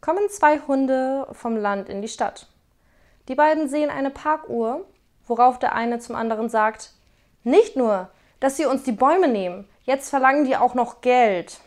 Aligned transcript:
kommen 0.00 0.28
zwei 0.28 0.60
Hunde 0.60 1.26
vom 1.32 1.56
Land 1.56 1.88
in 1.88 2.02
die 2.02 2.08
Stadt. 2.08 2.48
Die 3.28 3.34
beiden 3.34 3.68
sehen 3.68 3.90
eine 3.90 4.10
Parkuhr, 4.10 4.86
worauf 5.26 5.58
der 5.58 5.74
eine 5.74 5.98
zum 5.98 6.14
anderen 6.14 6.48
sagt, 6.48 6.92
nicht 7.42 7.76
nur, 7.76 8.10
dass 8.40 8.56
sie 8.56 8.66
uns 8.66 8.82
die 8.82 8.92
Bäume 8.92 9.28
nehmen, 9.28 9.68
jetzt 9.84 10.10
verlangen 10.10 10.44
die 10.44 10.56
auch 10.56 10.74
noch 10.74 11.00
Geld. 11.00 11.60